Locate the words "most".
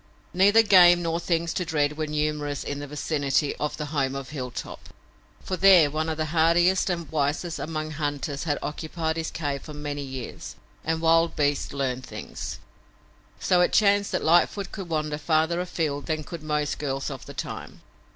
16.41-16.79